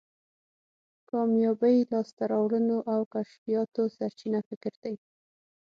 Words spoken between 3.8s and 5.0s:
سرچینه فکر دی.